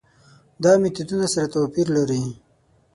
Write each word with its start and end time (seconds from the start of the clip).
دا 0.63 0.71
میتودونه 0.81 1.27
سره 1.33 1.47
توپیر 1.53 1.87
لري. 1.97 2.23